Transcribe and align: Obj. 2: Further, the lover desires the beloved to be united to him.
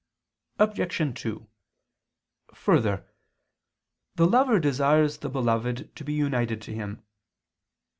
Obj. 0.57 1.13
2: 1.21 1.47
Further, 2.55 3.05
the 4.15 4.25
lover 4.25 4.59
desires 4.59 5.19
the 5.19 5.29
beloved 5.29 5.95
to 5.95 6.03
be 6.03 6.13
united 6.13 6.59
to 6.63 6.73
him. 6.73 7.03